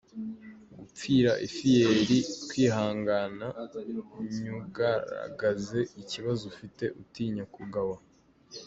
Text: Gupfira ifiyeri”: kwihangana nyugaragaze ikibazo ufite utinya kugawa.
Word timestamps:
Gupfira 0.79 1.31
ifiyeri”: 1.47 2.19
kwihangana 2.47 3.47
nyugaragaze 4.43 5.79
ikibazo 6.01 6.41
ufite 6.51 6.83
utinya 7.01 7.45
kugawa. 7.55 7.97